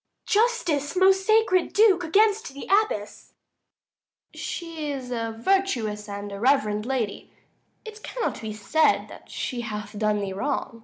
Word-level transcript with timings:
Adr. 0.25 0.31
Justice, 0.31 0.95
most 0.95 1.27
sacred 1.27 1.73
Duke, 1.73 2.03
against 2.03 2.55
the 2.55 2.65
abbess! 2.83 3.33
Duke. 4.33 4.41
She 4.41 4.89
is 4.91 5.11
a 5.11 5.35
virtuous 5.37 6.09
and 6.09 6.31
a 6.31 6.39
reverend 6.39 6.87
lady: 6.87 7.29
It 7.85 8.01
cannot 8.01 8.41
be 8.41 8.51
that 8.51 9.25
she 9.27 9.61
hath 9.61 9.99
done 9.99 10.21
thee 10.21 10.33
wrong. 10.33 10.79